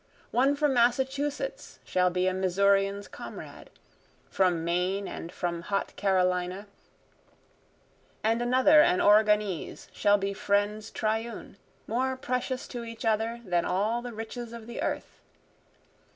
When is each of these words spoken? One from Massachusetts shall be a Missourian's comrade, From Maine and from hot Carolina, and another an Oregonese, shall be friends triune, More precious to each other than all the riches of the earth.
One 0.31 0.55
from 0.55 0.73
Massachusetts 0.73 1.77
shall 1.85 2.09
be 2.09 2.25
a 2.25 2.33
Missourian's 2.33 3.07
comrade, 3.07 3.69
From 4.31 4.63
Maine 4.65 5.07
and 5.07 5.31
from 5.31 5.61
hot 5.61 5.95
Carolina, 5.95 6.65
and 8.23 8.41
another 8.41 8.81
an 8.81 8.99
Oregonese, 8.99 9.89
shall 9.93 10.17
be 10.17 10.33
friends 10.33 10.89
triune, 10.89 11.55
More 11.85 12.17
precious 12.17 12.67
to 12.69 12.83
each 12.83 13.05
other 13.05 13.41
than 13.45 13.63
all 13.63 14.01
the 14.01 14.11
riches 14.11 14.53
of 14.53 14.65
the 14.65 14.81
earth. 14.81 15.19